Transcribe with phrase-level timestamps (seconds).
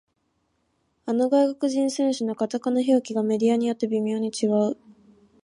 [1.05, 4.75] あの外国人選手のカタカナ表記がメディアによって微妙に違う